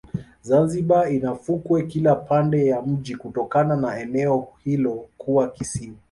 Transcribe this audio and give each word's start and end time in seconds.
zanzibar 0.41 1.11
ina 1.15 1.31
fukwe 1.43 1.83
Kila 1.83 2.15
pande 2.15 2.65
ya 2.65 2.81
mji 2.81 3.15
kutokana 3.15 3.75
na 3.75 3.99
eneo 3.99 4.47
hilo 4.63 5.09
kuwa 5.17 5.49
kisiwa 5.51 5.95